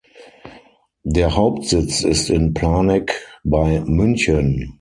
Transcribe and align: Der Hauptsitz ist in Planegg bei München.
Der 1.03 1.35
Hauptsitz 1.35 2.01
ist 2.01 2.31
in 2.31 2.55
Planegg 2.55 3.11
bei 3.43 3.81
München. 3.85 4.79